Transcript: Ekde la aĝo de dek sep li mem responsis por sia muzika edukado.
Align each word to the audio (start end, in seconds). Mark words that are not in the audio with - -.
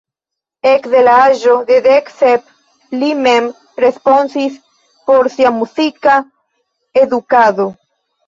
Ekde 0.69 1.01
la 1.07 1.11
aĝo 1.23 1.51
de 1.65 1.75
dek 1.87 2.07
sep 2.21 2.47
li 3.03 3.09
mem 3.19 3.49
responsis 3.85 4.57
por 5.11 5.29
sia 5.35 5.51
muzika 5.59 6.15
edukado. 7.05 7.69